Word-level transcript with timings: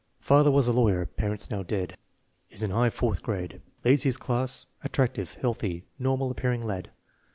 Father 0.19 0.49
was 0.49 0.67
a 0.67 0.73
lawyer, 0.73 1.05
parents 1.05 1.51
now 1.51 1.61
dead. 1.61 1.95
Is 2.49 2.63
in 2.63 2.71
high 2.71 2.89
fourth 2.89 3.21
grade. 3.21 3.61
Leads 3.85 4.01
his 4.01 4.17
class. 4.17 4.65
Attractive, 4.83 5.35
healthy, 5.35 5.85
normal 5.99 6.31
appearing 6.31 6.65
lad. 6.65 6.89